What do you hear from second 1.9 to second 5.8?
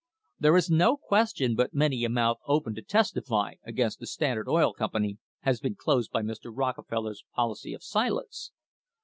a mouth opened to testify against the Standard Oil Company has been